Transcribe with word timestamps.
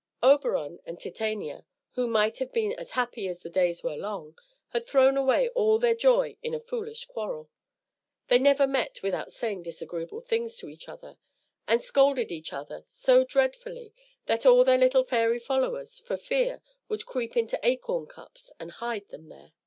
Oberon 0.23 0.79
and 0.83 0.99
Titania, 0.99 1.63
who 1.91 2.07
might 2.07 2.39
have 2.39 2.51
been 2.51 2.73
as 2.73 2.93
happy 2.97 3.27
as 3.27 3.37
the 3.37 3.51
days 3.51 3.83
were 3.83 3.95
long, 3.95 4.35
had 4.69 4.87
thrown 4.87 5.15
away 5.15 5.47
all 5.49 5.77
their 5.77 5.93
joy 5.93 6.35
in 6.41 6.55
a 6.55 6.59
foolish 6.59 7.05
quarrel. 7.05 7.51
They 8.27 8.39
never 8.39 8.65
met 8.65 9.03
without 9.03 9.31
saying 9.31 9.61
disagreeable 9.61 10.19
things 10.21 10.57
to 10.57 10.69
each 10.69 10.89
other, 10.89 11.19
and 11.67 11.83
scolded 11.83 12.31
each 12.31 12.51
other 12.51 12.83
so 12.87 13.23
dreadfully 13.23 13.93
that 14.25 14.43
all 14.43 14.63
their 14.63 14.79
little 14.79 15.03
fairy 15.03 15.37
followers, 15.37 15.99
for 15.99 16.17
fear, 16.17 16.63
would 16.89 17.05
creep 17.05 17.37
into 17.37 17.59
acorn 17.61 18.07
cups 18.07 18.51
and 18.59 18.71
hide 18.71 19.07
them 19.09 19.29
there. 19.29 19.53